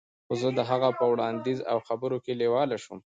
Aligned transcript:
خو 0.25 0.33
زه 0.41 0.49
د 0.57 0.59
هغه 0.69 0.89
په 0.99 1.05
وړاندیز 1.11 1.59
او 1.71 1.77
خبرو 1.89 2.17
کې 2.23 2.33
لیواله 2.41 2.75
شوم 2.83 2.99